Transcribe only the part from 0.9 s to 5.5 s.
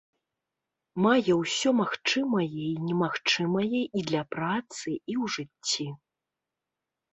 Мае ўсё магчымае і немагчымае і для працы, і ў